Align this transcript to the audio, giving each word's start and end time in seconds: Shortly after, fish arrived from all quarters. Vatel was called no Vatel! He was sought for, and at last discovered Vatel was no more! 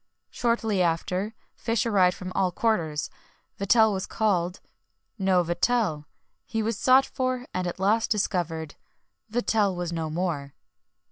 Shortly 0.31 0.81
after, 0.81 1.35
fish 1.53 1.85
arrived 1.85 2.15
from 2.17 2.31
all 2.33 2.51
quarters. 2.51 3.11
Vatel 3.59 3.93
was 3.93 4.07
called 4.07 4.59
no 5.19 5.43
Vatel! 5.43 6.05
He 6.47 6.63
was 6.63 6.75
sought 6.75 7.05
for, 7.05 7.45
and 7.53 7.67
at 7.67 7.79
last 7.79 8.09
discovered 8.09 8.73
Vatel 9.29 9.75
was 9.75 9.93
no 9.93 10.09
more! 10.09 10.55